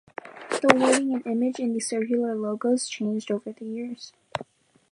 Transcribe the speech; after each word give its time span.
The 0.49 0.73
wording 0.79 1.13
and 1.13 1.27
image 1.27 1.59
in 1.59 1.73
these 1.73 1.87
circular 1.89 2.33
logos 2.33 2.87
changed 2.87 3.29
over 3.29 3.51
the 3.51 3.65
years. 3.67 4.13